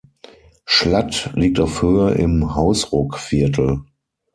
Schlatt 0.65 1.29
liegt 1.35 1.59
auf 1.59 1.83
Höhe 1.83 2.15
im 2.15 2.55
Hausruckviertel. 2.55 3.83